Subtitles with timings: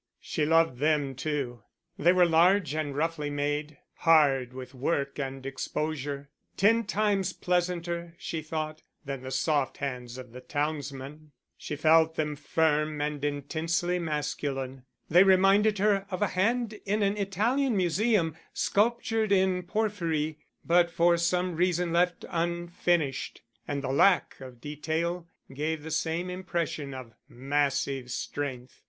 [0.19, 1.61] She loved them too.
[1.95, 8.41] They were large and roughly made, hard with work and exposure, ten times pleasanter, she
[8.41, 11.33] thought, than the soft hands of the townsman.
[11.55, 14.85] She felt them firm and intensely masculine.
[15.07, 21.15] They reminded her of a hand in an Italian Museum, sculptured in porphyry, but for
[21.15, 28.09] some reason left unfinished; and the lack of detail gave the same impression of massive
[28.09, 28.79] strength.